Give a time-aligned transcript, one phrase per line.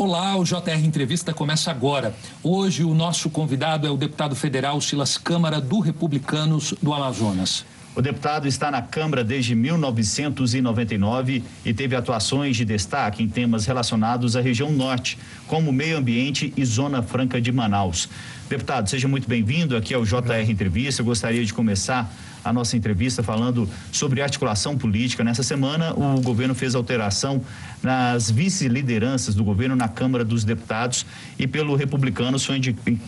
[0.00, 2.14] Olá, o JR Entrevista começa agora.
[2.42, 7.66] Hoje o nosso convidado é o deputado federal Silas Câmara do Republicanos do Amazonas.
[7.94, 14.36] O deputado está na Câmara desde 1999 e teve atuações de destaque em temas relacionados
[14.36, 18.08] à região norte, como meio ambiente e zona franca de Manaus.
[18.48, 21.02] Deputado, seja muito bem-vindo aqui ao JR Entrevista.
[21.02, 22.10] Eu gostaria de começar
[22.44, 25.22] a nossa entrevista falando sobre articulação política.
[25.22, 27.42] Nessa semana, o governo fez alteração
[27.82, 31.06] nas vice-lideranças do governo na Câmara dos Deputados
[31.38, 32.60] e pelo Republicanos foi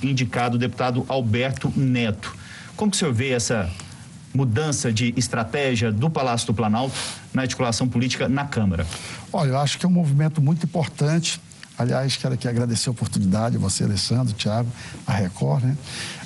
[0.02, 2.34] indicado o deputado Alberto Neto.
[2.76, 3.70] Como que o senhor vê essa
[4.34, 6.94] mudança de estratégia do Palácio do Planalto
[7.34, 8.86] na articulação política na Câmara?
[9.32, 11.40] Olha, eu acho que é um movimento muito importante.
[11.78, 14.70] Aliás, quero aqui agradecer a oportunidade, você, Alessandro, Tiago,
[15.06, 15.76] a Record, né?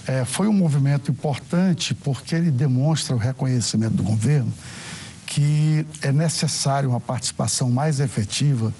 [0.06, 4.52] É, foi um movimento importante porque ele demonstra o reconhecimento do governo
[5.26, 8.72] que é necessário uma participação mais efetiva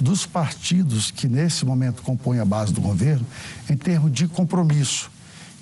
[0.00, 3.24] dos partidos que nesse momento compõem a base do governo
[3.70, 5.10] em termos de compromisso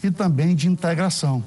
[0.03, 1.45] e também de integração.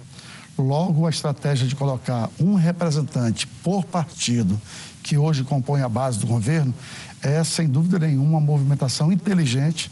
[0.56, 4.62] Logo, a estratégia de colocar um representante por partido
[5.02, 6.74] que hoje compõe a base do governo
[7.24, 9.90] é, sem dúvida nenhuma, uma movimentação inteligente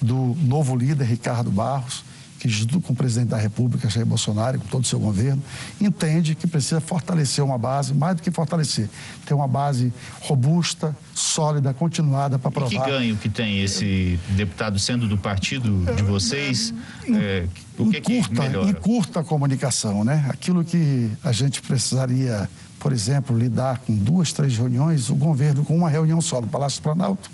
[0.00, 2.04] do novo líder, Ricardo Barros,
[2.46, 5.42] que, junto com o presidente da República, Jair Bolsonaro, e com todo o seu governo,
[5.80, 8.88] entende que precisa fortalecer uma base, mais do que fortalecer,
[9.26, 12.72] ter uma base robusta, sólida, continuada para provar.
[12.72, 16.72] E que ganho que tem esse deputado sendo do partido de vocês?
[17.08, 17.46] É,
[17.78, 18.70] o que, curta, que melhora?
[18.70, 20.24] Encurta a comunicação, né?
[20.28, 25.76] Aquilo que a gente precisaria, por exemplo, lidar com duas, três reuniões, o governo com
[25.76, 27.30] uma reunião só no Palácio do Planalto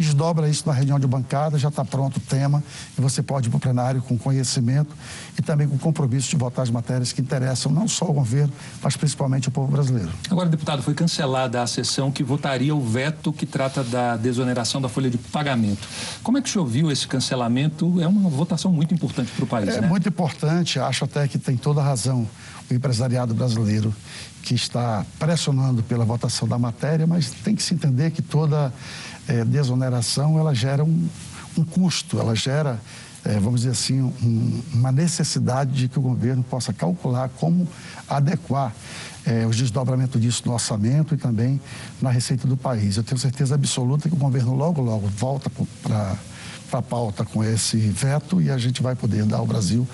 [0.00, 2.62] desdobra isso na reunião de bancada, já está pronto o tema
[2.98, 4.94] e você pode ir para o plenário com conhecimento
[5.38, 8.96] e também com compromisso de votar as matérias que interessam não só o governo, mas
[8.96, 10.10] principalmente o povo brasileiro.
[10.30, 14.88] Agora, deputado, foi cancelada a sessão que votaria o veto que trata da desoneração da
[14.88, 15.86] folha de pagamento.
[16.22, 18.00] Como é que o senhor viu esse cancelamento?
[18.00, 19.86] É uma votação muito importante para o país, é né?
[19.86, 22.26] É muito importante, acho até que tem toda a razão
[22.70, 23.94] o empresariado brasileiro
[24.42, 28.72] que está pressionando pela votação da matéria, mas tem que se entender que toda
[29.28, 31.08] é, desoneração ela gera um,
[31.56, 32.80] um custo, ela gera,
[33.24, 37.68] é, vamos dizer assim, um, uma necessidade de que o governo possa calcular como
[38.08, 38.72] adequar
[39.26, 41.60] é, os desdobramentos disso no orçamento e também
[42.00, 42.96] na receita do país.
[42.96, 45.50] Eu tenho certeza absoluta que o governo logo, logo volta
[45.82, 46.16] para
[46.72, 49.86] a pauta com esse veto e a gente vai poder dar ao Brasil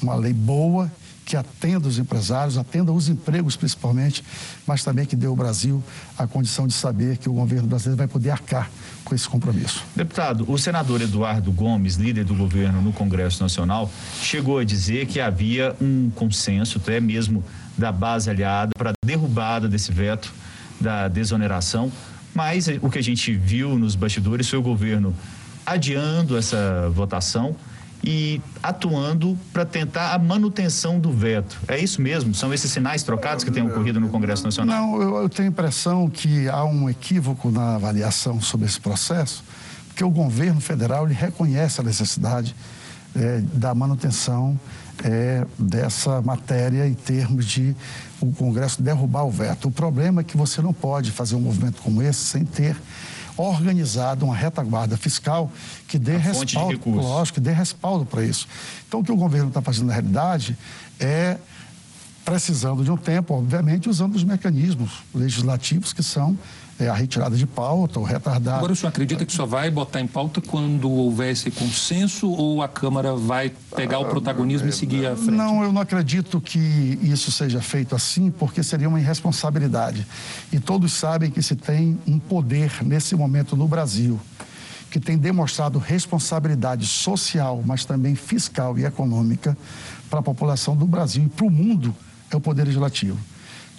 [0.00, 0.90] uma lei boa
[1.28, 4.24] que atenda os empresários, atenda os empregos principalmente,
[4.66, 5.84] mas também que dê ao Brasil
[6.16, 8.70] a condição de saber que o governo brasileiro vai poder arcar
[9.04, 9.84] com esse compromisso.
[9.94, 13.90] Deputado, o senador Eduardo Gomes, líder do governo no Congresso Nacional,
[14.22, 17.44] chegou a dizer que havia um consenso, até mesmo
[17.76, 20.32] da base aliada, para a derrubada desse veto
[20.80, 21.92] da desoneração,
[22.34, 25.14] mas o que a gente viu nos bastidores foi o governo
[25.66, 27.54] adiando essa votação
[28.10, 31.58] e atuando para tentar a manutenção do veto.
[31.68, 32.34] É isso mesmo?
[32.34, 34.80] São esses sinais trocados que têm ocorrido no Congresso Nacional?
[34.80, 39.44] Não, eu, eu tenho a impressão que há um equívoco na avaliação sobre esse processo,
[39.88, 42.56] porque o governo federal ele reconhece a necessidade
[43.14, 44.58] é, da manutenção
[45.04, 47.76] é, dessa matéria em termos de
[48.22, 49.68] o Congresso derrubar o veto.
[49.68, 52.74] O problema é que você não pode fazer um movimento como esse sem ter
[53.42, 55.50] organizado uma retaguarda fiscal
[55.86, 58.48] que dê respaldo, de lógico, que dê respaldo para isso.
[58.86, 60.56] Então, o que o governo está fazendo na realidade
[60.98, 61.38] é
[62.24, 66.38] precisando de um tempo, obviamente, usando os mecanismos legislativos que são
[66.78, 68.58] é, a retirada de pauta, o retardado.
[68.58, 72.62] Agora, o senhor acredita que só vai botar em pauta quando houver esse consenso ou
[72.62, 75.32] a Câmara vai pegar o protagonismo e seguir à frente?
[75.32, 76.58] Não, eu não acredito que
[77.02, 80.06] isso seja feito assim, porque seria uma irresponsabilidade.
[80.52, 84.20] E todos sabem que se tem um poder nesse momento no Brasil
[84.90, 89.56] que tem demonstrado responsabilidade social, mas também fiscal e econômica
[90.08, 91.94] para a população do Brasil e para o mundo
[92.30, 93.18] é o Poder Legislativo.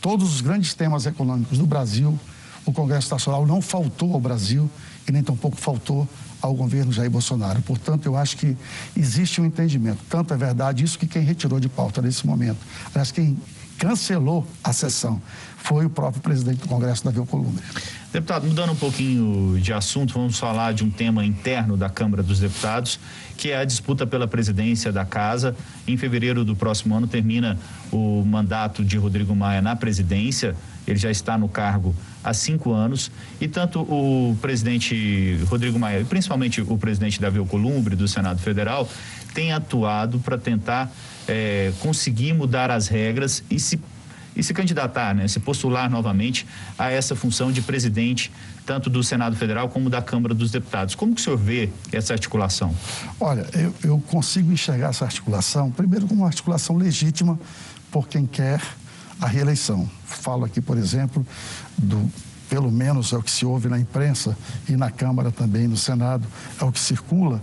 [0.02, 2.18] Todos os grandes temas econômicos do Brasil
[2.66, 4.70] o Congresso Nacional não faltou ao Brasil
[5.08, 6.08] e nem tampouco faltou
[6.42, 7.62] ao governo Jair Bolsonaro.
[7.62, 8.56] Portanto, eu acho que
[8.96, 10.00] existe um entendimento.
[10.10, 12.60] Tanto é verdade isso que quem retirou de pauta nesse momento,
[12.94, 13.38] aliás, quem
[13.78, 15.22] cancelou a sessão
[15.58, 17.64] foi o próprio presidente do Congresso, Davi Alcolumbre.
[18.12, 22.40] Deputado, mudando um pouquinho de assunto, vamos falar de um tema interno da Câmara dos
[22.40, 23.00] Deputados,
[23.38, 25.56] que é a disputa pela presidência da Casa.
[25.88, 27.58] Em fevereiro do próximo ano termina
[27.92, 30.56] o mandato de Rodrigo Maia na presidência.
[30.90, 36.62] Ele já está no cargo há cinco anos e tanto o presidente Rodrigo Maia, principalmente
[36.62, 38.90] o presidente Davi Alcolumbre do Senado Federal,
[39.34, 40.92] tem atuado para tentar
[41.28, 43.80] é, conseguir mudar as regras e se
[44.36, 46.48] e se candidatar, né, se postular novamente
[46.78, 48.32] a essa função de presidente
[48.66, 50.94] tanto do Senado Federal como da Câmara dos Deputados.
[50.94, 52.74] Como que o senhor vê essa articulação?
[53.20, 57.38] Olha, eu, eu consigo enxergar essa articulação, primeiro como uma articulação legítima
[57.92, 58.62] por quem quer
[59.20, 59.90] a reeleição.
[60.06, 61.26] Falo aqui, por exemplo,
[61.78, 62.10] do
[62.50, 64.36] pelo menos é o que se ouve na imprensa
[64.68, 66.26] e na Câmara também, no Senado,
[66.60, 67.40] é o que circula,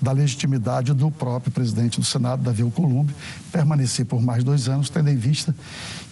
[0.00, 3.14] da legitimidade do próprio presidente do Senado, Davi Alcolumbre,
[3.50, 5.54] permanecer por mais dois anos, tendo em vista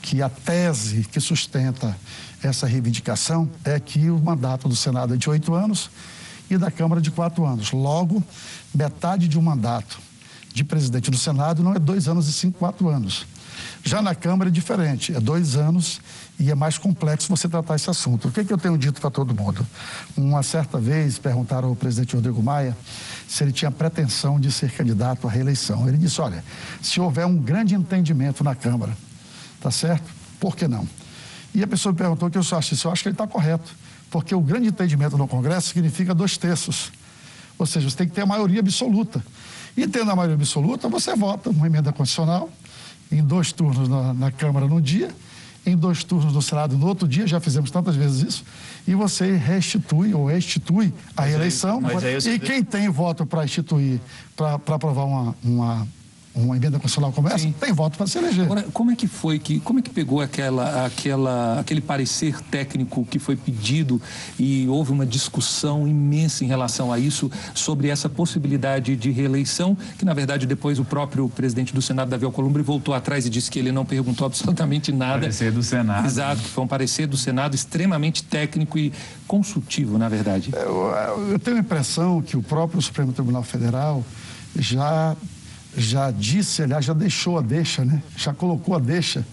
[0.03, 1.97] que a tese que sustenta
[2.43, 5.91] essa reivindicação é que o mandato do Senado é de oito anos
[6.51, 7.73] e da Câmara de quatro anos.
[7.73, 8.23] Logo,
[8.75, 9.99] metade de um mandato
[10.53, 13.27] de presidente do Senado não é dois anos e cinco, quatro anos.
[13.87, 16.01] Já na Câmara é diferente, é dois anos
[16.41, 18.27] e é mais complexo você tratar esse assunto.
[18.27, 19.65] O que, é que eu tenho dito para todo mundo?
[20.17, 22.77] Uma certa vez perguntaram ao presidente Rodrigo Maia
[23.29, 25.87] se ele tinha pretensão de ser candidato à reeleição.
[25.89, 26.45] Ele disse: olha,
[26.83, 28.93] se houver um grande entendimento na Câmara,
[29.61, 30.11] tá certo?
[30.41, 30.85] Por que não?
[31.55, 32.89] E a pessoa me perguntou o que eu acho disso.
[32.89, 33.73] Eu acho que ele está correto,
[34.11, 36.91] porque o grande entendimento no Congresso significa dois terços.
[37.57, 39.25] Ou seja, você tem que ter a maioria absoluta.
[39.77, 42.51] E tendo a maioria absoluta, você vota uma emenda constitucional
[43.11, 45.11] em dois turnos na, na Câmara no dia
[45.67, 48.45] em dois turnos no Senado no outro dia, já fizemos tantas vezes isso,
[48.87, 51.83] e você restitui ou restitui a mas reeleição.
[51.85, 54.01] Aí, e quem tem voto para instituir,
[54.37, 55.89] para aprovar uma, uma
[56.37, 57.55] uma emenda constitucional como essa, Sim.
[57.59, 58.45] tem voto para se eleger.
[58.45, 63.07] Agora, como é que foi que, como é que pegou aquela, aquela, aquele parecer técnico
[63.07, 64.01] que foi pedido
[64.39, 70.05] e houve uma discussão imensa em relação a isso sobre essa possibilidade de reeleição, que
[70.05, 73.59] na verdade depois o próprio presidente do Senado, Davi Alcolumbre, voltou atrás e disse que
[73.59, 75.21] ele não perguntou absolutamente nada.
[75.21, 76.07] Parecer do Senado.
[76.07, 78.93] Exato, que foi um parecer do Senado extremamente técnico e
[79.27, 80.51] consultivo, na verdade.
[80.53, 80.93] Eu,
[81.31, 84.05] eu tenho a impressão que o próprio Supremo Tribunal Federal
[84.59, 85.17] já
[85.77, 88.03] já disse, aliás, já deixou a deixa, né?
[88.17, 89.25] já colocou a deixa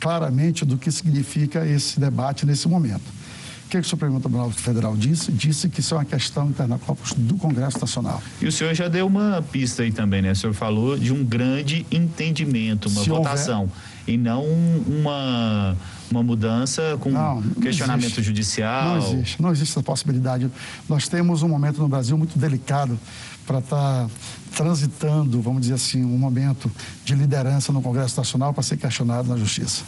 [0.00, 3.24] claramente do que significa esse debate nesse momento.
[3.64, 5.32] O que, que o Supremo Tribunal Federal disse?
[5.32, 6.78] Disse que isso é uma questão interna
[7.16, 8.22] do Congresso Nacional.
[8.40, 10.32] E o senhor já deu uma pista aí também, né?
[10.32, 13.74] O senhor falou de um grande entendimento, uma Se votação, houver...
[14.06, 15.76] e não uma
[16.10, 18.22] uma mudança com não, não questionamento existe.
[18.22, 18.84] judicial?
[18.84, 20.48] Não existe, não existe essa possibilidade.
[20.88, 22.98] Nós temos um momento no Brasil muito delicado
[23.46, 24.10] para estar tá
[24.56, 26.70] transitando, vamos dizer assim, um momento
[27.04, 29.84] de liderança no Congresso Nacional para ser questionado na Justiça.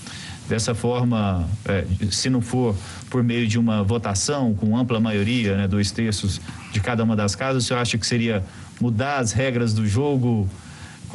[0.48, 2.76] Dessa forma, é, se não for
[3.10, 6.40] por meio de uma votação com ampla maioria, né, dois terços
[6.72, 8.44] de cada uma das casas, o senhor acha que seria
[8.80, 10.48] mudar as regras do jogo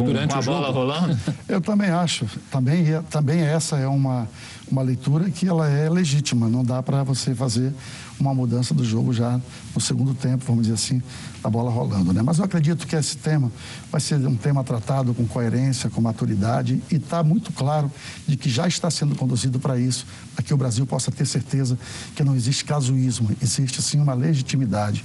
[0.04, 0.80] com, com a bola jogo.
[0.80, 1.20] rolando?
[1.48, 2.26] Eu também acho.
[2.50, 4.28] Também, também essa é uma,
[4.70, 6.48] uma leitura que ela é legítima.
[6.48, 7.74] Não dá para você fazer
[8.20, 9.40] uma mudança do jogo já
[9.74, 11.02] no segundo tempo, vamos dizer assim,
[11.44, 12.14] a bola rolando.
[12.14, 12.22] Né?
[12.22, 13.52] Mas eu acredito que esse tema
[13.92, 17.92] vai ser um tema tratado com coerência, com maturidade e está muito claro
[18.28, 20.06] de que já está sendo conduzido para isso,
[20.36, 21.78] para que o Brasil possa ter certeza
[22.16, 25.04] que não existe casuísmo, existe sim uma legitimidade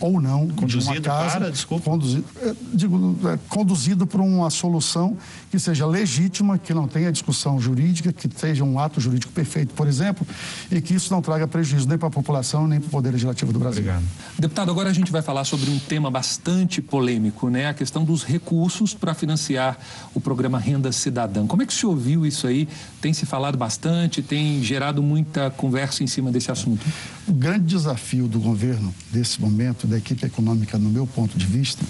[0.00, 1.90] ou não conduzido de uma casa, para, desculpa.
[1.90, 5.16] Conduzido, é, digo, é, conduzido por uma solução
[5.50, 9.86] que seja legítima, que não tenha discussão jurídica, que seja um ato jurídico perfeito, por
[9.86, 10.26] exemplo,
[10.70, 13.52] e que isso não traga prejuízo nem para a população nem para o Poder Legislativo
[13.52, 13.82] do Brasil.
[13.82, 14.04] Obrigado.
[14.38, 17.68] Deputado, agora a gente vai falar sobre um tema bastante polêmico, né?
[17.68, 19.78] A questão dos recursos para financiar
[20.14, 21.46] o programa Renda Cidadã.
[21.46, 22.68] Como é que se ouviu isso aí?
[23.00, 26.84] Tem se falado bastante, tem gerado muita conversa em cima desse assunto?
[27.28, 31.84] O grande desafio do governo, desse momento, da equipe econômica, no meu ponto de vista,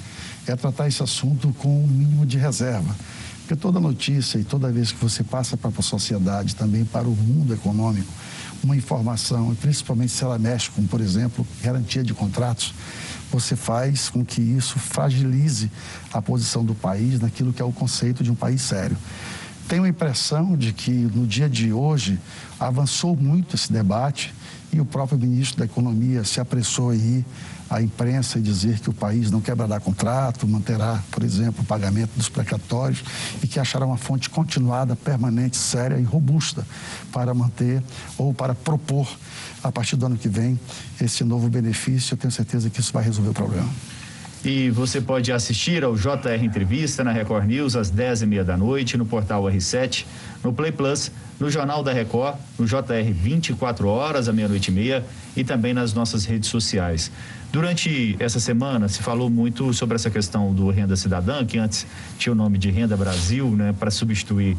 [0.44, 2.92] é tratar esse assunto com o um mínimo de reserva.
[3.42, 7.14] Porque toda notícia e toda vez que você passa para a sociedade, também para o
[7.14, 8.12] mundo econômico,
[8.64, 12.74] uma informação, e principalmente se ela mexe com, por exemplo, garantia de contratos,
[13.30, 15.70] você faz com que isso fragilize
[16.12, 18.98] a posição do país naquilo que é o conceito de um país sério.
[19.68, 22.18] Tenho a impressão de que no dia de hoje
[22.58, 24.34] avançou muito esse debate
[24.72, 27.24] e o próprio ministro da Economia se apressou aí
[27.70, 32.10] à imprensa e dizer que o país não quebrará contrato, manterá, por exemplo, o pagamento
[32.16, 33.02] dos precatórios
[33.42, 36.66] e que achará uma fonte continuada, permanente, séria e robusta
[37.12, 37.82] para manter
[38.16, 39.08] ou para propor,
[39.62, 40.58] a partir do ano que vem,
[41.00, 42.14] esse novo benefício.
[42.14, 43.68] Eu tenho certeza que isso vai resolver o problema.
[44.44, 49.04] E você pode assistir ao JR Entrevista na Record News às 10h30 da noite, no
[49.04, 50.04] portal R7,
[50.44, 55.04] no Play Plus, no Jornal da Record, no JR 24 horas, à meia-noite e meia,
[55.36, 57.10] e também nas nossas redes sociais.
[57.50, 62.32] Durante essa semana se falou muito sobre essa questão do Renda Cidadã, que antes tinha
[62.32, 64.56] o nome de Renda Brasil, né, para substituir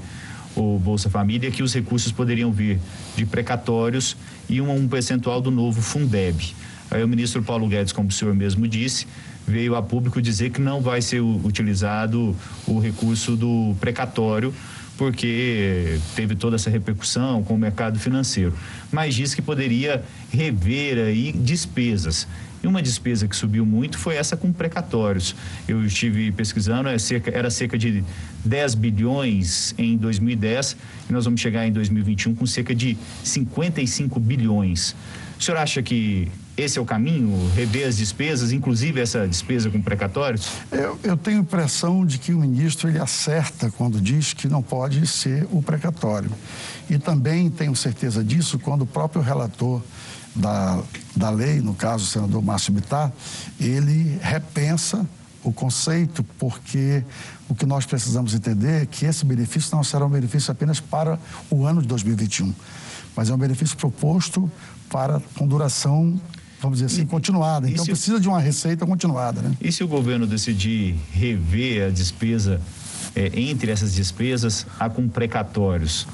[0.56, 2.80] o Bolsa Família, que os recursos poderiam vir
[3.16, 4.18] de precatórios
[4.50, 6.54] e um, um percentual do novo Fundeb.
[6.92, 9.06] Aí o ministro Paulo Guedes, como o senhor mesmo disse,
[9.50, 12.36] veio a público dizer que não vai ser utilizado
[12.68, 14.54] o recurso do precatório,
[14.96, 18.54] porque teve toda essa repercussão com o mercado financeiro.
[18.92, 22.28] Mas disse que poderia rever aí despesas.
[22.62, 25.34] E uma despesa que subiu muito foi essa com precatórios.
[25.68, 26.98] Eu estive pesquisando, é
[27.34, 28.04] era cerca de
[28.44, 30.76] 10 bilhões em 2010
[31.10, 34.94] e nós vamos chegar em 2021 com cerca de 55 bilhões.
[35.40, 36.30] O senhor acha que
[36.60, 40.50] esse é o caminho, rever as despesas, inclusive essa despesa com precatórios?
[40.72, 45.08] Eu, eu tenho impressão de que o ministro ele acerta quando diz que não pode
[45.08, 46.30] ser o precatório.
[46.90, 49.82] E também tenho certeza disso quando o próprio relator
[50.36, 50.82] da,
[51.16, 53.12] da lei, no caso o senador Márcio Bittar,
[53.60, 55.08] ele repensa
[55.44, 57.04] o conceito, porque
[57.48, 61.18] o que nós precisamos entender é que esse benefício não será um benefício apenas para
[61.50, 62.54] o ano de 2021,
[63.16, 64.52] mas é um benefício proposto
[64.90, 66.20] para com duração
[66.62, 67.70] vamos dizer assim, continuada.
[67.70, 69.42] Então precisa de uma receita continuada.
[69.42, 69.56] Né?
[69.62, 72.62] E se o governo decidir rever a despesa,
[73.16, 76.08] é, entre essas despesas, a com precatórios?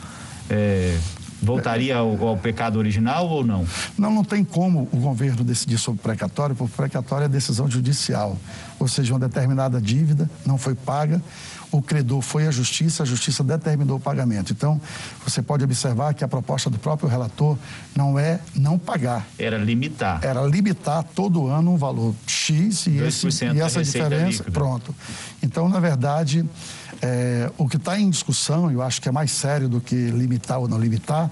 [0.50, 0.98] É,
[1.46, 3.66] voltaria ao, ao, pecado original ou não?
[3.98, 8.38] Não, não tem como o governo decidir sobre precatório, porque precatório é decisão judicial.
[8.80, 11.22] Ou seja, uma determinada dívida não foi paga,
[11.72, 14.52] o credor foi à justiça, a justiça determinou o pagamento.
[14.54, 14.80] Então,
[15.24, 17.58] você pode observar que a proposta do próprio relator
[17.96, 19.26] não é não pagar.
[19.38, 20.24] Era limitar.
[20.24, 24.44] Era limitar todo ano um valor X e, esse, e essa diferença.
[24.44, 24.52] Líquida.
[24.52, 24.96] Pronto.
[25.44, 26.46] Então, na verdade,
[27.02, 30.60] é, o que está em discussão, eu acho que é mais sério do que limitar
[30.60, 31.30] ou não limitar,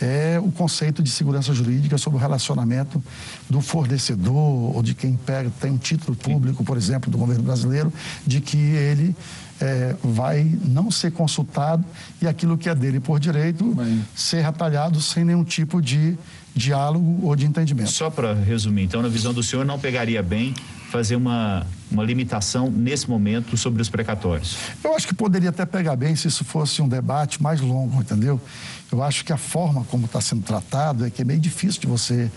[0.00, 3.02] é o conceito de segurança jurídica sobre o relacionamento
[3.48, 7.92] do fornecedor ou de quem pega, tem um título público, por exemplo, do governo brasileiro,
[8.26, 9.14] de que ele
[9.60, 11.84] é, vai não ser consultado
[12.20, 14.04] e aquilo que é dele por direito Bem.
[14.14, 16.18] ser retalhado sem nenhum tipo de
[16.54, 17.90] diálogo ou de entendimento.
[17.90, 20.54] Só para resumir, então, na visão do senhor, não pegaria bem
[20.90, 24.56] fazer uma, uma limitação nesse momento sobre os precatórios?
[24.82, 28.40] Eu acho que poderia até pegar bem se isso fosse um debate mais longo, entendeu?
[28.92, 31.86] Eu acho que a forma como está sendo tratado é que é bem difícil de
[31.86, 32.30] você,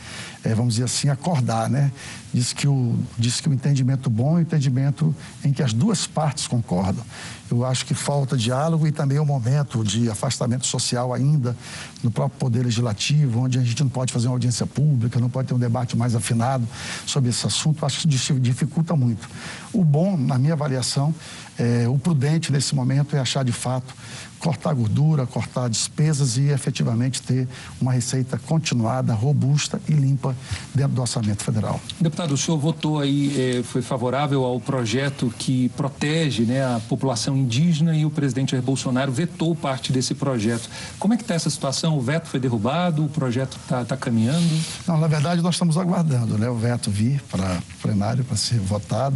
[0.48, 1.92] é, vamos dizer assim, acordar, né?
[2.34, 5.14] Diz que, o, diz que o entendimento bom é o entendimento
[5.44, 7.04] em que as duas partes concordam.
[7.52, 11.56] Eu acho que falta diálogo e também o um momento de afastamento social ainda
[12.02, 15.50] no próprio Poder Legislativo, onde a gente não pode fazer uma audiência pública, não pode
[15.50, 16.66] ter um debate mais afinado
[17.06, 17.86] sobre esse assunto.
[17.86, 19.28] Acho que isso dificulta muito.
[19.74, 21.14] O bom, na minha avaliação,
[21.60, 23.94] é, o prudente nesse momento é achar de fato
[24.40, 27.48] cortar gordura, cortar despesas e efetivamente ter
[27.82, 30.36] uma receita continuada, robusta e limpa
[30.74, 31.80] dentro do orçamento federal.
[32.00, 37.36] Deputado, o senhor votou aí, eh, foi favorável ao projeto que protege né, a população
[37.36, 40.70] indígena e o presidente Jair Bolsonaro vetou parte desse projeto.
[41.00, 41.98] Como é que está essa situação?
[41.98, 44.48] O veto foi derrubado, o projeto está tá caminhando?
[44.88, 49.16] Não, na verdade nós estamos aguardando né, o veto vir para plenário para ser votado.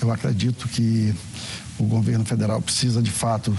[0.00, 1.14] Eu acredito que
[1.78, 3.56] o governo federal precisa de fato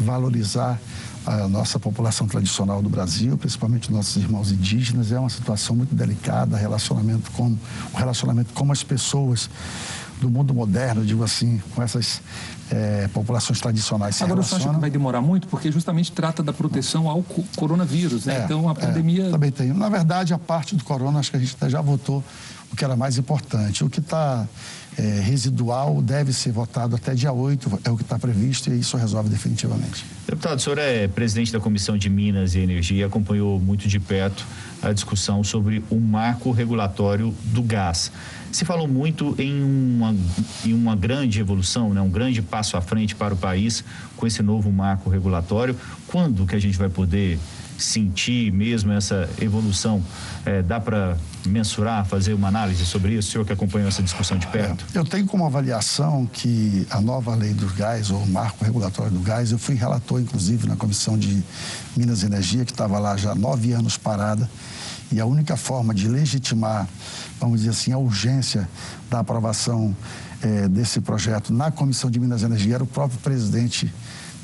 [0.00, 0.80] valorizar
[1.24, 6.56] a nossa população tradicional do Brasil, principalmente nossos irmãos indígenas, é uma situação muito delicada,
[6.56, 7.56] relacionamento com
[7.92, 9.48] o relacionamento com as pessoas
[10.22, 12.20] do mundo moderno, digo assim, com essas
[12.70, 15.48] é, populações tradicionais se Agora, você acha que vai demorar muito?
[15.48, 17.22] Porque justamente trata da proteção ao
[17.56, 18.40] coronavírus, né?
[18.40, 19.26] É, então, a é, pandemia...
[19.26, 19.72] É, também tem.
[19.72, 22.24] Na verdade, a parte do corona, acho que a gente já votou
[22.72, 23.84] o que era mais importante.
[23.84, 24.46] O que está
[24.96, 28.96] é, residual deve ser votado até dia 8, é o que está previsto e isso
[28.96, 30.04] resolve definitivamente.
[30.26, 33.98] Deputado, o senhor é presidente da Comissão de Minas e Energia e acompanhou muito de
[33.98, 34.46] perto
[34.82, 38.10] a discussão sobre o marco regulatório do gás.
[38.50, 40.14] Se falou muito em uma,
[40.64, 43.82] em uma grande evolução, né, um grande passo à frente para o país
[44.16, 45.76] com esse novo marco regulatório.
[46.06, 47.38] Quando que a gente vai poder
[47.78, 50.02] sentir mesmo essa evolução?
[50.44, 53.28] É, dá para mensurar, fazer uma análise sobre isso?
[53.28, 54.84] O senhor que acompanhou essa discussão de perto?
[54.94, 59.52] Eu tenho como avaliação que a nova lei do gás, ou marco regulatório do gás,
[59.52, 61.42] eu fui relator, inclusive, na Comissão de
[61.96, 64.48] Minas e Energia, que estava lá já nove anos parada,
[65.12, 66.88] e a única forma de legitimar,
[67.38, 68.68] vamos dizer assim, a urgência
[69.10, 69.94] da aprovação
[70.42, 73.92] é, desse projeto na Comissão de Minas e Energia era o próprio presidente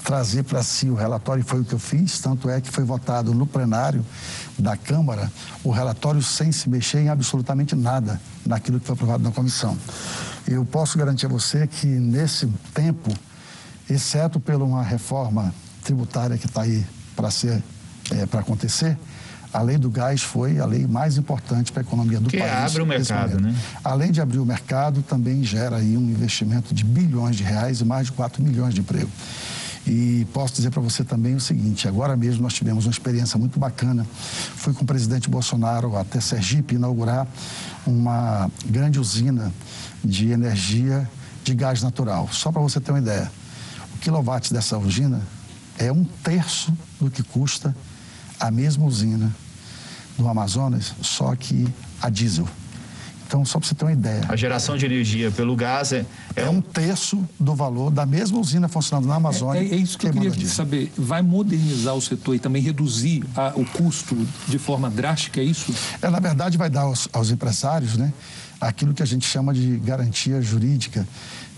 [0.05, 2.85] trazer para si o relatório, e foi o que eu fiz, tanto é que foi
[2.85, 4.05] votado no plenário
[4.59, 5.31] da Câmara
[5.65, 9.77] o relatório sem se mexer em absolutamente nada naquilo que foi aprovado na comissão.
[10.47, 13.13] Eu posso garantir a você que nesse tempo,
[13.89, 17.63] exceto por uma reforma tributária que está aí para ser
[18.11, 18.97] é, para acontecer,
[19.53, 22.51] a lei do gás foi a lei mais importante para a economia do que país.
[22.51, 23.55] Que abre o mercado, né?
[23.83, 27.85] Além de abrir o mercado, também gera aí um investimento de bilhões de reais e
[27.85, 29.11] mais de 4 milhões de empregos.
[29.87, 33.59] E posso dizer para você também o seguinte: agora mesmo nós tivemos uma experiência muito
[33.59, 34.07] bacana.
[34.57, 37.27] Fui com o presidente Bolsonaro até Sergipe inaugurar
[37.87, 39.51] uma grande usina
[40.05, 41.09] de energia
[41.43, 42.29] de gás natural.
[42.31, 43.33] Só para você ter uma ideia:
[43.95, 45.23] o quilowatt dessa usina
[45.79, 47.75] é um terço do que custa
[48.39, 49.35] a mesma usina
[50.17, 51.67] do Amazonas, só que
[52.03, 52.49] a diesel.
[53.29, 54.23] Então, só para você ter uma ideia.
[54.27, 58.39] A geração de energia pelo gás é, é, é um terço do valor da mesma
[58.39, 59.61] usina funcionando na Amazônia.
[59.61, 60.91] É, é, é isso que eu queria saber.
[60.97, 64.17] Vai modernizar o setor e também reduzir a, o custo
[64.49, 65.75] de forma drástica, é isso?
[66.01, 68.15] É, na verdade, vai dar aos, aos empresários né,
[68.59, 71.07] aquilo que a gente chama de garantia jurídica.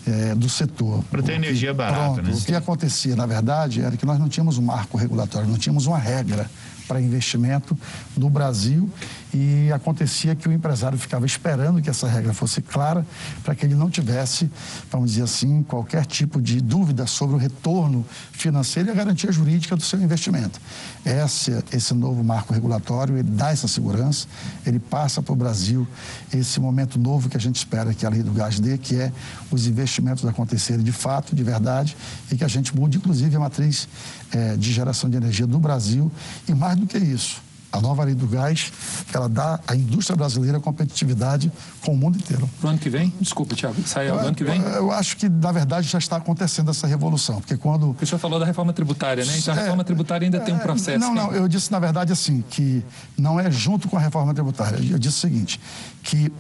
[0.07, 1.05] É, do setor.
[1.11, 2.35] Para ter energia barata, pronto, né?
[2.35, 5.85] O que acontecia, na verdade, era que nós não tínhamos um marco regulatório, não tínhamos
[5.85, 6.51] uma regra
[6.91, 7.79] para investimento
[8.17, 8.91] no Brasil
[9.33, 13.07] e acontecia que o empresário ficava esperando que essa regra fosse clara
[13.45, 14.51] para que ele não tivesse,
[14.91, 19.77] vamos dizer assim, qualquer tipo de dúvida sobre o retorno financeiro e a garantia jurídica
[19.77, 20.61] do seu investimento.
[21.05, 24.27] Esse, esse novo marco regulatório, ele dá essa segurança,
[24.67, 25.87] ele passa para o Brasil
[26.33, 29.13] esse momento novo que a gente espera que a lei do gás dê, que é
[29.51, 31.97] os investimentos acontecerem de fato, de verdade,
[32.31, 33.89] e que a gente mude, inclusive, a matriz
[34.33, 36.11] é, de geração de energia do Brasil
[36.49, 38.73] e mais do que isso, a nova lei do gás,
[39.13, 41.51] ela dá à indústria brasileira competitividade
[41.85, 42.49] com o mundo inteiro.
[42.63, 43.13] No ano que vem?
[43.21, 44.61] Desculpa, Tiago, sai no ano que vem?
[44.61, 47.97] Eu, eu, acho que, na verdade, já está acontecendo essa revolução, porque quando...
[48.01, 49.39] O senhor falou da reforma tributária, né?
[49.39, 50.99] Então, a é, reforma tributária ainda é, tem um é, processo.
[50.99, 52.85] Não, não, eu disse, na verdade, assim, que
[53.17, 54.79] não é junto com a reforma tributária.
[54.79, 55.61] Eu disse o seguinte,
[56.03, 56.33] que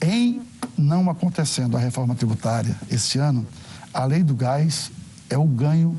[0.00, 0.42] em
[0.76, 3.46] não acontecendo a reforma tributária esse ano,
[3.94, 4.90] a lei do gás
[5.30, 5.96] é o ganho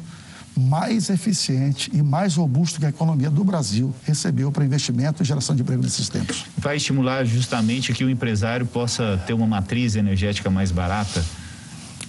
[0.55, 5.55] mais eficiente e mais robusto que a economia do Brasil recebeu para investimento e geração
[5.55, 6.45] de emprego nesses tempos.
[6.57, 11.24] Vai estimular justamente que o empresário possa ter uma matriz energética mais barata?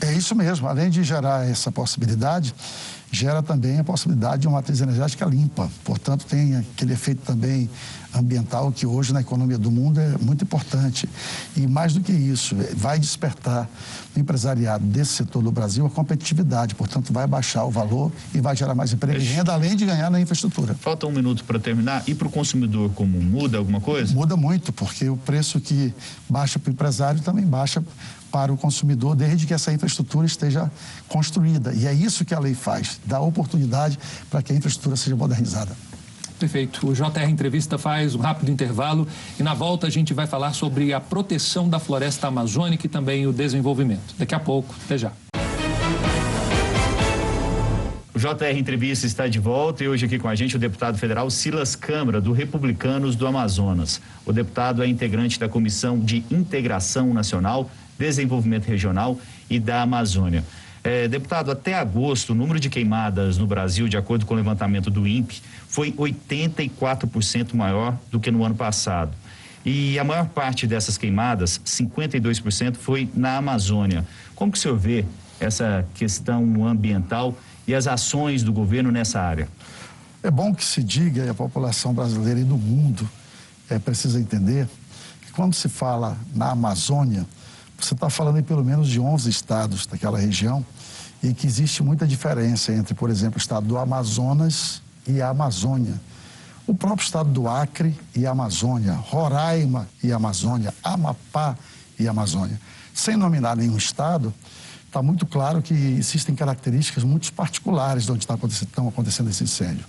[0.01, 0.69] É isso mesmo.
[0.69, 2.55] Além de gerar essa possibilidade,
[3.11, 5.71] gera também a possibilidade de uma matriz energética limpa.
[5.83, 7.71] Portanto, tem aquele efeito também
[8.14, 11.09] ambiental que hoje na economia do mundo é muito importante.
[11.56, 13.68] E mais do que isso, vai despertar
[14.14, 16.75] no empresariado desse setor do Brasil a competitividade.
[16.75, 20.11] Portanto, vai baixar o valor e vai gerar mais emprego e renda, além de ganhar
[20.11, 20.75] na infraestrutura.
[20.75, 22.04] Falta um minuto para terminar.
[22.06, 24.12] E para o consumidor comum, muda alguma coisa?
[24.14, 25.92] Muda muito, porque o preço que
[26.28, 27.83] baixa para o empresário também baixa
[28.30, 30.68] para o consumidor, desde que essa infraestrutura esteja
[31.09, 31.72] construída.
[31.72, 33.96] E é isso que a lei faz, dá oportunidade
[34.29, 35.70] para que a infraestrutura seja modernizada.
[36.38, 36.87] Perfeito.
[36.88, 39.07] O JR Entrevista faz um rápido intervalo
[39.38, 43.27] e na volta a gente vai falar sobre a proteção da floresta amazônica e também
[43.27, 44.14] o desenvolvimento.
[44.18, 45.12] Daqui a pouco, até já.
[48.14, 51.29] O JR Entrevista está de volta e hoje aqui com a gente o deputado federal
[51.31, 54.01] Silas Câmara, do Republicanos do Amazonas.
[54.25, 57.68] O deputado é integrante da Comissão de Integração Nacional
[57.99, 59.18] Desenvolvimento Regional
[59.49, 60.44] e da Amazônia.
[60.87, 64.90] É, deputado, até agosto, o número de queimadas no Brasil, de acordo com o levantamento
[64.90, 69.12] do INPE, foi 84% maior do que no ano passado.
[69.64, 74.07] E a maior parte dessas queimadas, 52%, foi na Amazônia.
[74.35, 75.07] Como que o senhor vê
[75.40, 77.35] essa questão ambiental
[77.66, 79.49] e as ações do governo nessa área?
[80.23, 83.09] É bom que se diga, e a população brasileira e do mundo
[83.70, 84.68] é, precisa entender,
[85.25, 87.25] que quando se fala na Amazônia,
[87.79, 90.65] você está falando em pelo menos de 11 estados daquela região
[91.23, 96.01] e que existe muita diferença entre, por exemplo, o estado do Amazonas e a Amazônia.
[96.67, 101.57] O próprio estado do Acre e Amazônia, Roraima e Amazônia, Amapá
[101.99, 102.59] e Amazônia.
[102.95, 104.33] Sem nominar nenhum estado,
[104.87, 109.45] está muito claro que existem características muito particulares de onde está acontecendo, estão acontecendo esse
[109.45, 109.85] incêndio.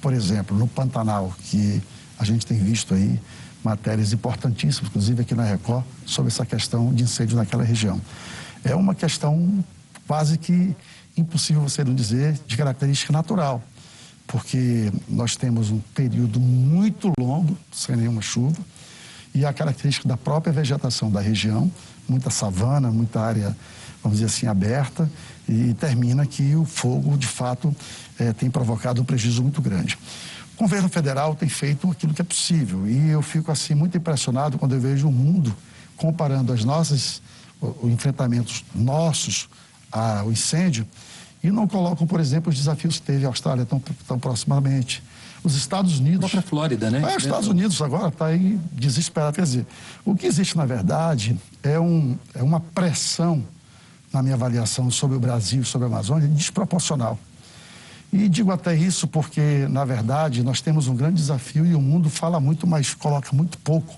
[0.00, 1.82] Por exemplo, no Pantanal, que
[2.18, 3.20] a gente tem visto aí
[3.64, 8.00] matérias importantíssimas, inclusive aqui na Record, sobre essa questão de incêndio naquela região.
[8.62, 9.64] É uma questão
[10.06, 10.76] quase que
[11.16, 13.62] impossível você não dizer de característica natural,
[14.26, 18.56] porque nós temos um período muito longo sem nenhuma chuva
[19.34, 21.70] e a característica da própria vegetação da região,
[22.08, 23.56] muita savana, muita área,
[24.02, 25.10] vamos dizer assim, aberta,
[25.48, 27.74] e termina que o fogo, de fato,
[28.18, 29.98] é, tem provocado um prejuízo muito grande.
[30.56, 34.58] O governo federal tem feito aquilo que é possível e eu fico assim muito impressionado
[34.58, 35.54] quando eu vejo o mundo
[35.96, 37.20] comparando as nossas
[37.60, 39.48] os enfrentamentos nossos
[39.90, 40.86] ao incêndio
[41.42, 45.02] e não colocam, por exemplo, os desafios que teve a Austrália tão, tão proximamente.
[45.42, 46.30] Os Estados Unidos.
[46.30, 47.02] Para a Flórida, né?
[47.02, 49.36] É, os Estados Unidos agora está aí desesperado.
[49.36, 49.66] Quer dizer,
[50.06, 53.44] o que existe, na verdade, é, um, é uma pressão,
[54.10, 57.18] na minha avaliação, sobre o Brasil, sobre a Amazônia, desproporcional.
[58.14, 62.08] E digo até isso porque, na verdade, nós temos um grande desafio e o mundo
[62.08, 63.92] fala muito, mas coloca muito pouco,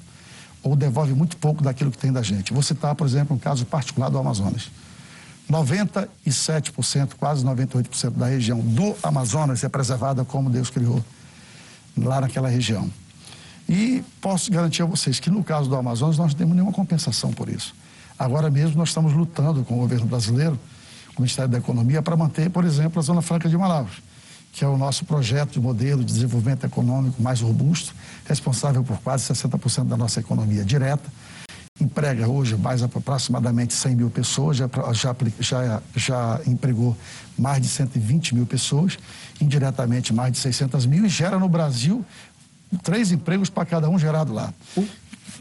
[0.63, 2.51] ou devolve muito pouco daquilo que tem da gente.
[2.51, 4.71] Vou citar, por exemplo, um caso particular do Amazonas.
[5.51, 11.05] 97%, quase 98% da região do Amazonas é preservada como Deus criou,
[11.95, 12.91] lá naquela região.
[13.69, 17.35] E posso garantir a vocês que no caso do Amazonas nós não temos nenhuma compensação
[17.35, 17.75] por isso.
[18.19, 20.59] Agora mesmo nós estamos lutando com o governo brasileiro,
[21.17, 24.03] com o Ministério da Economia, para manter, por exemplo, a Zona Franca de Manaus
[24.57, 29.31] que é o nosso projeto de modelo de desenvolvimento econômico mais robusto, responsável por quase
[29.31, 31.05] 60% da nossa economia direta.
[31.79, 36.97] Emprega hoje mais aproximadamente 100 mil pessoas, já, já, já, já empregou
[37.39, 38.99] mais de 120 mil pessoas,
[39.39, 42.03] indiretamente mais de 600 mil, e gera no Brasil
[42.83, 44.55] três empregos para cada um gerado lá.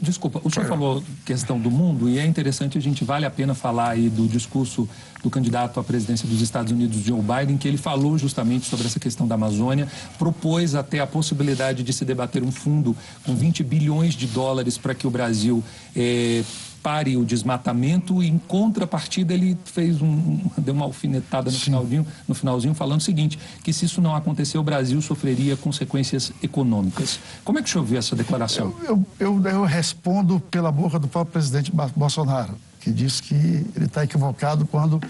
[0.00, 3.54] Desculpa, o senhor falou questão do mundo e é interessante, a gente vale a pena
[3.54, 4.88] falar aí do discurso
[5.22, 9.00] do candidato à presidência dos Estados Unidos, Joe Biden, que ele falou justamente sobre essa
[9.00, 12.94] questão da Amazônia, propôs até a possibilidade de se debater um fundo
[13.24, 16.44] com 20 bilhões de dólares para que o Brasil eh,
[16.86, 22.32] pare o desmatamento e em contrapartida ele fez um deu uma alfinetada no finalzinho, no
[22.32, 27.18] finalzinho falando o seguinte, que se isso não acontecer o Brasil sofreria consequências econômicas.
[27.42, 28.72] Como é que o senhor vê essa declaração?
[28.84, 33.86] Eu, eu, eu, eu respondo pela boca do próprio presidente Bolsonaro, que diz que ele
[33.86, 35.00] está equivocado quando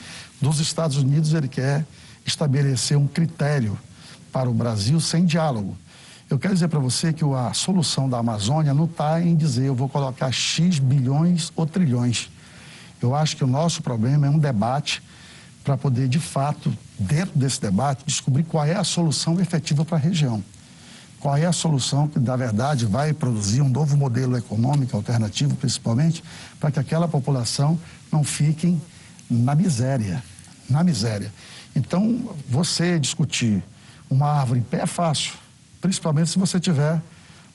[0.40, 1.84] dos Estados Unidos ele quer
[2.24, 3.78] estabelecer um critério
[4.32, 5.76] para o Brasil sem diálogo.
[6.28, 9.76] Eu quero dizer para você que a solução da Amazônia não está em dizer eu
[9.76, 12.28] vou colocar X bilhões ou trilhões.
[13.00, 15.00] Eu acho que o nosso problema é um debate
[15.62, 20.00] para poder, de fato, dentro desse debate, descobrir qual é a solução efetiva para a
[20.00, 20.42] região.
[21.20, 26.24] Qual é a solução que, na verdade, vai produzir um novo modelo econômico alternativo, principalmente,
[26.58, 27.78] para que aquela população
[28.10, 28.76] não fique
[29.30, 30.22] na miséria.
[30.68, 31.32] Na miséria.
[31.74, 33.62] Então, você discutir
[34.10, 35.45] uma árvore em pé é fácil
[35.86, 37.00] principalmente se você estiver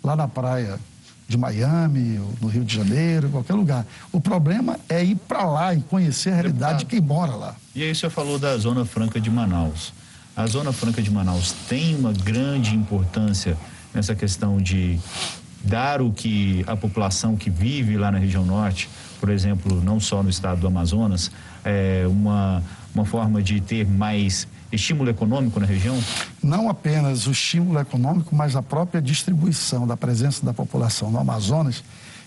[0.01, 0.79] lá na praia
[1.27, 3.85] de Miami, ou no Rio de Janeiro, qualquer lugar.
[4.09, 7.55] O problema é ir para lá e conhecer a realidade de quem mora lá.
[7.75, 9.93] E aí você falou da Zona Franca de Manaus.
[10.35, 13.57] A Zona Franca de Manaus tem uma grande importância
[13.93, 14.97] nessa questão de
[15.61, 18.89] dar o que a população que vive lá na região norte,
[19.19, 21.31] por exemplo, não só no estado do Amazonas,
[21.65, 22.63] é uma,
[22.95, 25.97] uma forma de ter mais estímulo econômico na região?
[26.41, 31.83] Não apenas o estímulo econômico, mas a própria distribuição da presença da população no Amazonas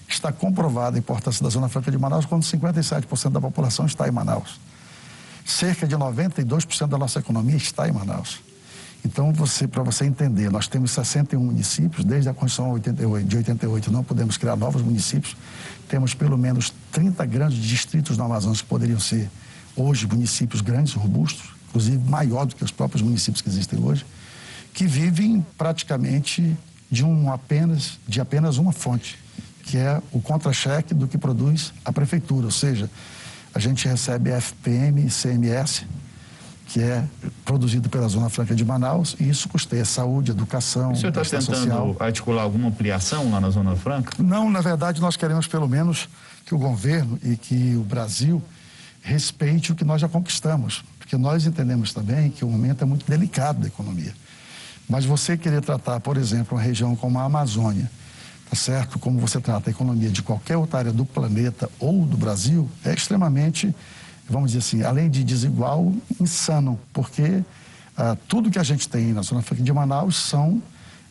[0.09, 4.11] está comprovada a importância da Zona Franca de Manaus quando 57% da população está em
[4.11, 4.61] Manaus.
[5.45, 8.41] Cerca de 92% da nossa economia está em Manaus.
[9.05, 14.03] Então, você, para você entender, nós temos 61 municípios, desde a Constituição de 88 não
[14.03, 15.37] podemos criar novos municípios.
[15.89, 19.29] Temos pelo menos 30 grandes distritos no Amazonas que poderiam ser
[19.77, 24.07] hoje municípios grandes, robustos inclusive maior do que os próprios municípios que existem hoje,
[24.73, 26.57] que vivem praticamente
[26.89, 29.19] de, um apenas, de apenas uma fonte,
[29.65, 32.89] que é o contra-cheque do que produz a prefeitura, ou seja,
[33.53, 35.85] a gente recebe FPM e CMS,
[36.69, 37.05] que é
[37.45, 41.57] produzido pela Zona Franca de Manaus, e isso custeia saúde, educação, O senhor está tentando
[41.57, 41.97] social.
[41.99, 44.13] articular alguma ampliação lá na Zona Franca?
[44.23, 46.09] Não, na verdade, nós queremos pelo menos
[46.47, 48.43] que o governo e que o Brasil
[49.03, 53.07] respeite o que nós já conquistamos porque nós entendemos também que o momento é muito
[53.07, 54.15] delicado da economia.
[54.89, 57.91] Mas você querer tratar, por exemplo, uma região como a Amazônia,
[58.49, 58.99] tá certo?
[58.99, 62.95] Como você trata a economia de qualquer outra área do planeta ou do Brasil, é
[62.95, 63.75] extremamente,
[64.27, 67.45] vamos dizer assim, além de desigual, insano, porque
[67.99, 70.63] ah, tudo que a gente tem na Zona Franca de Manaus são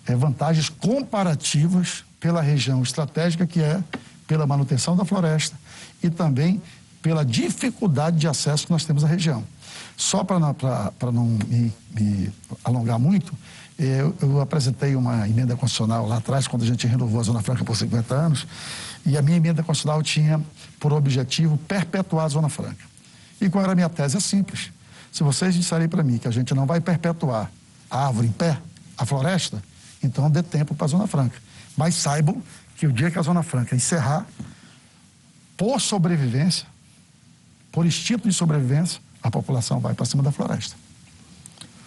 [0.07, 3.83] é, vantagens comparativas pela região estratégica que é
[4.25, 5.55] pela manutenção da floresta
[6.01, 6.59] e também
[6.99, 9.43] pela dificuldade de acesso que nós temos à região.
[9.95, 12.31] Só para não me, me,
[12.63, 13.33] alongar muito,
[13.77, 17.63] eu, eu, apresentei uma emenda constitucional lá atrás, quando a gente renovou a Zona Franca
[17.63, 18.47] por 50 anos,
[19.05, 20.41] e a minha emenda constitucional tinha
[20.79, 22.85] por objetivo perpetuar a Zona Franca.
[23.39, 24.17] E qual era a minha tese?
[24.17, 24.71] É simples.
[25.11, 27.51] Se vocês disserem para mim que a gente não vai perpetuar
[27.89, 28.57] a árvore em pé,
[28.97, 29.61] a floresta,
[30.01, 31.37] então dê tempo para a Zona Franca.
[31.77, 32.41] Mas saibam
[32.77, 34.25] que o dia que a Zona Franca encerrar,
[35.57, 36.65] por sobrevivência,
[37.71, 40.75] por instinto de sobrevivência, a população vai para cima da floresta.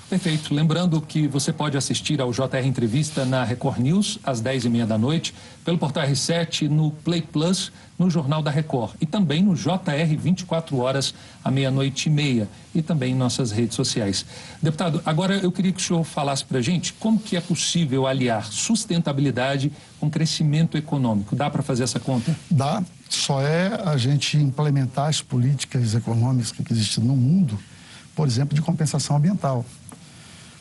[0.09, 0.55] Perfeito.
[0.55, 5.35] Lembrando que você pode assistir ao JR Entrevista na Record News às 10h30 da noite,
[5.65, 10.77] pelo Portal R7, no Play Plus, no Jornal da Record e também no JR 24
[10.79, 14.25] horas à meia-noite e meia e também em nossas redes sociais.
[14.63, 18.07] Deputado, agora eu queria que o senhor falasse para a gente como que é possível
[18.07, 21.35] aliar sustentabilidade com crescimento econômico.
[21.35, 22.37] Dá para fazer essa conta?
[22.49, 22.81] Dá.
[23.09, 27.59] Só é a gente implementar as políticas econômicas que existem no mundo,
[28.15, 29.65] por exemplo, de compensação ambiental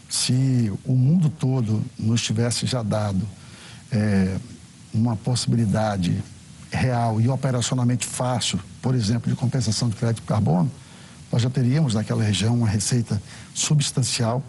[0.09, 3.27] se o mundo todo nos tivesse já dado
[3.91, 4.37] é,
[4.93, 6.23] uma possibilidade
[6.71, 10.71] real e operacionalmente fácil, por exemplo, de compensação de crédito de carbono,
[11.31, 13.21] nós já teríamos naquela região uma receita
[13.53, 14.43] substancial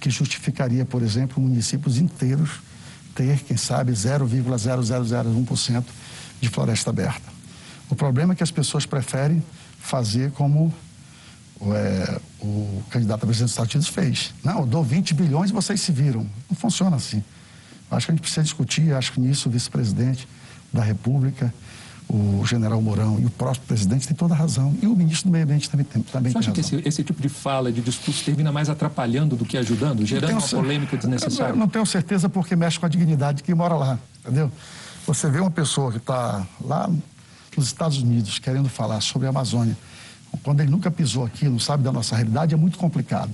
[0.00, 2.60] que justificaria, por exemplo, municípios inteiros
[3.14, 5.84] ter, quem sabe, 0,0001%
[6.40, 7.31] de floresta aberta.
[7.92, 9.42] O problema é que as pessoas preferem
[9.78, 10.72] fazer como
[11.60, 14.32] é, o candidato a presidente dos Estados Unidos fez.
[14.42, 16.26] Não, eu dou 20 bilhões e vocês se viram.
[16.48, 17.22] Não funciona assim.
[17.90, 20.26] Acho que a gente precisa discutir, acho que nisso o vice-presidente
[20.72, 21.52] da República,
[22.08, 24.74] o general Mourão e o próximo presidente têm toda a razão.
[24.80, 27.20] E o ministro do Meio Ambiente também tem, também Você acha que esse, esse, tipo
[27.20, 31.52] de fala, de discurso, termina mais atrapalhando do que ajudando, gerando uma polêmica desnecessária?
[31.52, 34.50] Eu não tenho certeza porque mexe com a dignidade de quem mora lá, entendeu?
[35.06, 36.88] Você vê uma pessoa que está lá
[37.56, 39.76] nos Estados Unidos querendo falar sobre a Amazônia,
[40.42, 43.30] quando ele nunca pisou aqui, não sabe da nossa realidade, é muito complicado.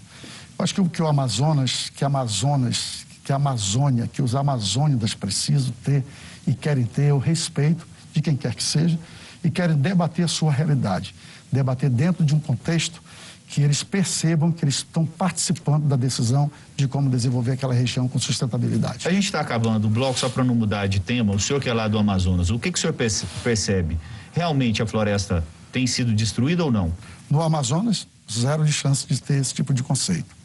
[0.58, 5.14] Eu acho que o que o Amazonas, que Amazonas, que a Amazônia, que os amazônidas
[5.14, 6.02] precisam ter
[6.46, 8.98] e querem ter é o respeito de quem quer que seja
[9.44, 11.14] e querem debater a sua realidade,
[11.52, 13.02] debater dentro de um contexto
[13.48, 18.18] que eles percebam que eles estão participando da decisão de como desenvolver aquela região com
[18.18, 19.08] sustentabilidade.
[19.08, 21.32] A gente está acabando o bloco só para não mudar de tema.
[21.32, 22.94] O senhor que é lá do Amazonas, o que, que o senhor
[23.42, 23.98] percebe?
[24.32, 26.92] Realmente a floresta tem sido destruída ou não?
[27.30, 30.36] No Amazonas, zero de chance de ter esse tipo de conceito.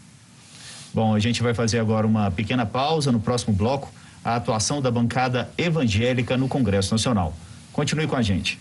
[0.94, 3.92] Bom, a gente vai fazer agora uma pequena pausa no próximo bloco,
[4.24, 7.36] a atuação da bancada evangélica no Congresso Nacional.
[7.74, 8.60] Continue com a gente.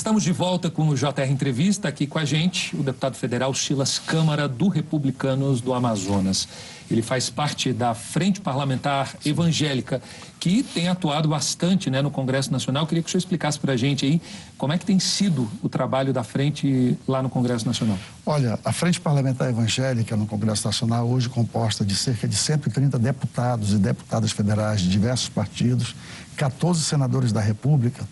[0.00, 3.98] Estamos de volta com o JR Entrevista, aqui com a gente o deputado federal Silas
[3.98, 6.48] Câmara, do Republicanos do Amazonas.
[6.90, 10.00] Ele faz parte da Frente Parlamentar Evangélica,
[10.40, 12.86] que tem atuado bastante né, no Congresso Nacional.
[12.86, 14.22] queria que o senhor explicasse para a gente aí
[14.56, 17.98] como é que tem sido o trabalho da frente lá no Congresso Nacional.
[18.24, 23.74] Olha, a Frente Parlamentar Evangélica no Congresso Nacional, hoje composta de cerca de 130 deputados
[23.74, 25.94] e deputadas federais de diversos partidos,
[26.38, 28.08] 14 senadores da República,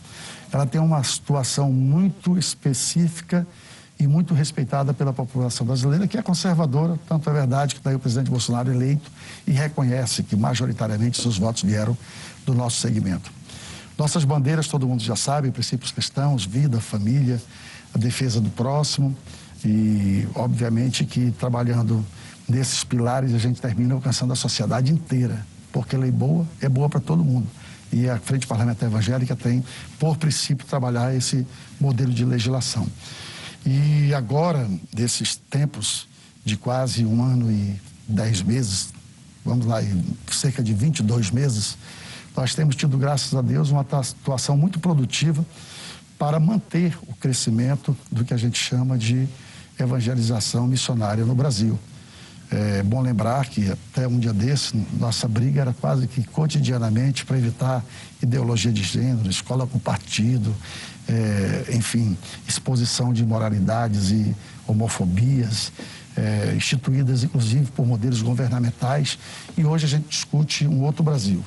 [0.53, 3.47] ela tem uma situação muito específica
[3.99, 7.99] e muito respeitada pela população brasileira, que é conservadora, tanto é verdade que daí o
[7.99, 9.11] presidente Bolsonaro eleito
[9.47, 11.97] e reconhece que majoritariamente seus votos vieram
[12.47, 13.31] do nosso segmento.
[13.99, 17.43] Nossas bandeiras, todo mundo já sabe, princípios cristãos, vida, família,
[17.93, 19.17] a defesa do próximo
[19.65, 22.07] e, obviamente, que trabalhando
[22.49, 27.01] nesses pilares a gente termina alcançando a sociedade inteira, porque lei boa é boa para
[27.01, 27.49] todo mundo
[27.93, 29.65] e a Frente Parlamentar Evangélica tem,
[29.99, 31.47] por princípio, trabalhar esse
[31.81, 32.87] modelo de legislação.
[33.65, 36.07] E agora, desses tempos
[36.45, 38.89] de quase um ano e dez meses,
[39.45, 39.79] vamos lá,
[40.31, 41.77] cerca de 22 meses,
[42.37, 45.45] nós temos tido, graças a Deus, uma atuação muito produtiva
[46.19, 49.29] para manter o crescimento do que a gente chama de
[49.79, 51.79] evangelização missionária no Brasil.
[52.51, 57.37] É bom lembrar que até um dia desse, nossa briga era quase que cotidianamente para
[57.37, 57.85] evitar
[58.23, 60.55] ideologia de gênero, escola com partido,
[61.07, 62.17] é, enfim,
[62.49, 64.35] exposição de moralidades e
[64.67, 65.71] homofobias,
[66.17, 69.19] é, instituídas inclusive por modelos governamentais.
[69.57, 71.45] E hoje a gente discute um outro Brasil.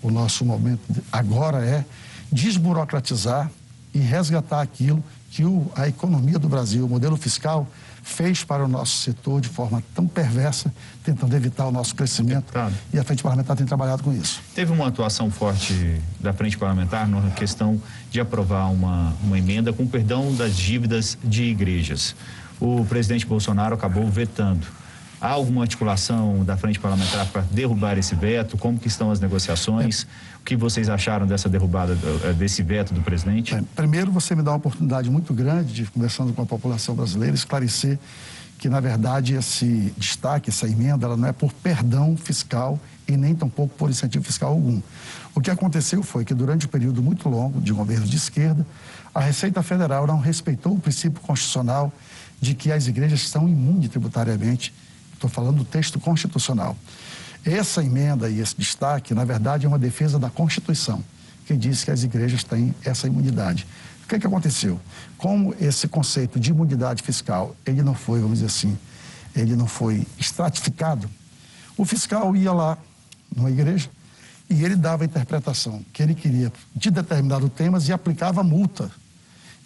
[0.00, 1.84] O nosso momento agora é
[2.30, 3.50] desburocratizar
[3.92, 7.66] e resgatar aquilo que o, a economia do Brasil, o modelo fiscal,
[8.04, 12.44] fez para o nosso setor de forma tão perversa, tentando evitar o nosso crescimento.
[12.44, 12.74] Deputado.
[12.92, 14.42] E a Frente Parlamentar tem trabalhado com isso.
[14.54, 19.86] Teve uma atuação forte da Frente Parlamentar na questão de aprovar uma, uma emenda com
[19.86, 22.14] perdão das dívidas de igrejas.
[22.60, 24.66] O presidente Bolsonaro acabou vetando.
[25.24, 28.58] Há alguma articulação da frente parlamentar para derrubar esse veto?
[28.58, 30.02] Como que estão as negociações?
[30.02, 30.36] É.
[30.40, 33.54] O que vocês acharam dessa derrubada eh, desse veto do presidente?
[33.54, 37.34] É, primeiro, você me dá uma oportunidade muito grande de, conversando com a população brasileira,
[37.34, 37.98] esclarecer
[38.58, 43.34] que, na verdade, esse destaque, essa emenda, ela não é por perdão fiscal e nem
[43.34, 44.82] tampouco por incentivo fiscal algum.
[45.34, 48.66] O que aconteceu foi que, durante um período muito longo de governo de esquerda,
[49.14, 51.90] a Receita Federal não respeitou o princípio constitucional
[52.42, 54.70] de que as igrejas são imunes tributariamente
[55.14, 56.76] Estou falando do texto constitucional.
[57.44, 61.02] Essa emenda e esse destaque, na verdade, é uma defesa da Constituição,
[61.46, 63.66] que diz que as igrejas têm essa imunidade.
[64.04, 64.80] O que, é que aconteceu?
[65.16, 68.78] Como esse conceito de imunidade fiscal, ele não foi, vamos dizer assim,
[69.34, 71.08] ele não foi estratificado,
[71.76, 72.78] o fiscal ia lá
[73.34, 73.90] numa igreja
[74.48, 78.90] e ele dava a interpretação que ele queria de determinado temas e aplicava multa.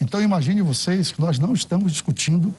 [0.01, 2.55] Então imagine vocês que nós não estamos discutindo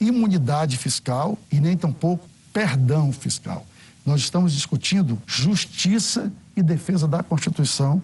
[0.00, 3.66] imunidade fiscal e nem tampouco perdão fiscal.
[4.04, 8.02] Nós estamos discutindo justiça e defesa da Constituição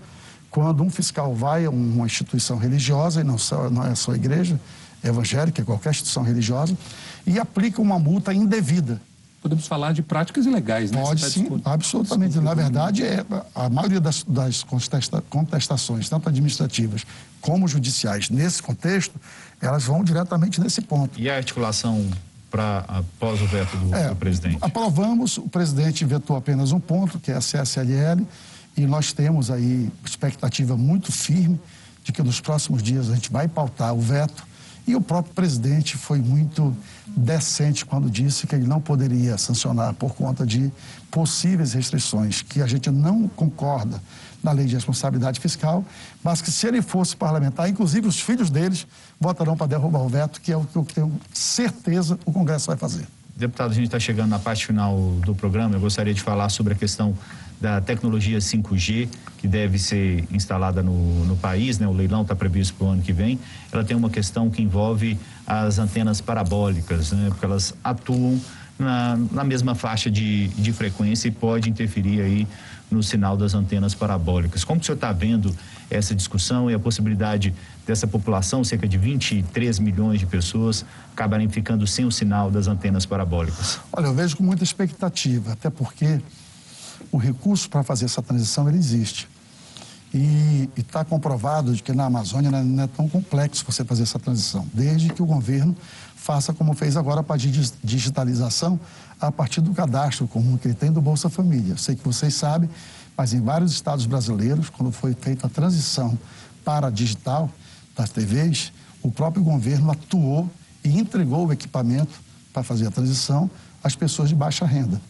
[0.50, 4.14] quando um fiscal vai a uma instituição religiosa, e não, só, não é só a
[4.14, 4.60] igreja
[5.02, 6.76] evangélica, é qualquer instituição religiosa,
[7.26, 9.00] e aplica uma multa indevida.
[9.44, 11.02] Podemos falar de práticas ilegais, né?
[11.02, 12.38] Pode sim, absolutamente.
[12.38, 13.22] Na verdade, é,
[13.54, 17.04] a maioria das, das contesta, contestações, tanto administrativas
[17.42, 19.20] como judiciais, nesse contexto,
[19.60, 21.20] elas vão diretamente nesse ponto.
[21.20, 22.08] E a articulação
[22.50, 24.56] para após o veto do, é, do, presidente?
[24.62, 28.26] Aprovamos, o presidente vetou apenas um ponto, que é a CSLL,
[28.74, 31.60] e nós temos aí expectativa muito firme
[32.02, 34.42] de que nos próximos dias a gente vai pautar o veto.
[34.86, 40.14] E o próprio presidente foi muito decente quando disse que ele não poderia sancionar por
[40.14, 40.70] conta de
[41.10, 44.00] possíveis restrições, que a gente não concorda
[44.42, 45.82] na lei de responsabilidade fiscal,
[46.22, 48.86] mas que se ele fosse parlamentar, inclusive os filhos deles
[49.18, 52.76] votarão para derrubar o veto, que é o que eu tenho certeza o Congresso vai
[52.76, 53.06] fazer.
[53.36, 55.74] Deputado, a gente está chegando na parte final do programa.
[55.74, 57.16] Eu gostaria de falar sobre a questão
[57.60, 61.86] da tecnologia 5G, que deve ser instalada no, no país, né?
[61.86, 63.38] o leilão está previsto para o ano que vem,
[63.72, 67.26] ela tem uma questão que envolve as antenas parabólicas, né?
[67.28, 68.40] porque elas atuam
[68.78, 72.46] na, na mesma faixa de, de frequência e pode interferir aí
[72.88, 74.62] no sinal das antenas parabólicas.
[74.62, 75.54] Como o senhor está vendo
[75.90, 77.54] essa discussão e a possibilidade
[77.86, 83.04] dessa população, cerca de 23 milhões de pessoas, acabarem ficando sem o sinal das antenas
[83.04, 83.78] parabólicas?
[83.92, 86.20] Olha, eu vejo com muita expectativa, até porque
[87.12, 89.28] o recurso para fazer essa transição ele existe.
[90.12, 94.66] E está comprovado de que na Amazônia não é tão complexo você fazer essa transição,
[94.72, 95.76] desde que o governo
[96.14, 97.38] faça como fez agora para a
[97.82, 98.78] digitalização
[99.20, 101.76] a partir do cadastro comum que ele tem do Bolsa Família.
[101.76, 102.70] Sei que vocês sabem,
[103.16, 106.18] mas em vários estados brasileiros, quando foi feita a transição
[106.64, 107.50] para digital
[107.96, 108.72] das TVs,
[109.02, 110.50] o próprio governo atuou
[110.82, 112.12] e entregou o equipamento
[112.52, 113.50] para fazer a transição
[113.82, 115.00] às pessoas de baixa renda.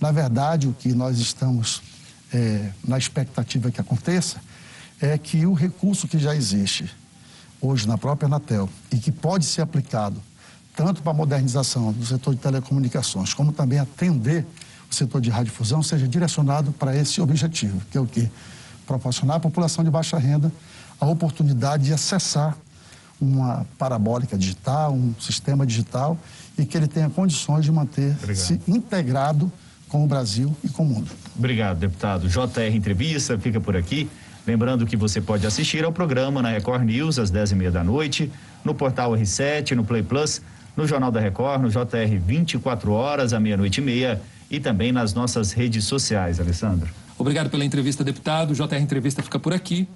[0.00, 1.82] Na verdade, o que nós estamos
[2.32, 4.40] é, na expectativa que aconteça
[5.00, 6.90] é que o recurso que já existe
[7.60, 10.20] hoje na própria Anatel e que pode ser aplicado
[10.74, 14.46] tanto para a modernização do setor de telecomunicações, como também atender
[14.90, 18.28] o setor de radiodifusão, seja direcionado para esse objetivo, que é o quê?
[18.86, 20.52] Proporcionar à população de baixa renda
[21.00, 22.56] a oportunidade de acessar
[23.20, 26.18] uma parabólica digital, um sistema digital
[26.58, 29.50] e que ele tenha condições de manter-se integrado
[29.88, 31.10] com o Brasil e com o mundo.
[31.38, 32.28] Obrigado, deputado.
[32.28, 34.08] JR Entrevista fica por aqui.
[34.46, 37.84] Lembrando que você pode assistir ao programa na Record News às 10 e meia da
[37.84, 38.30] noite,
[38.64, 40.40] no portal R7, no Play Plus,
[40.76, 45.14] no Jornal da Record, no JR 24 horas, à meia-noite e meia e também nas
[45.14, 46.90] nossas redes sociais, Alessandro.
[47.16, 48.54] Obrigado pela entrevista, deputado.
[48.54, 49.86] JR Entrevista fica por aqui.